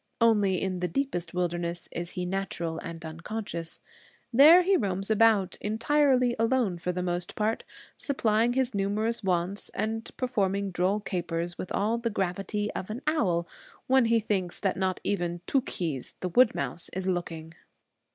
[0.19, 3.81] Only in the deepest wilderness is he natural and unconscious.
[4.33, 7.63] There he roams about, entirely alone for the most part,
[7.99, 13.47] supplying his numerous wants, and performing droll capers with all the gravity of an owl,
[13.85, 17.53] when he thinks that not even Tookhees, the wood mouse, is looking.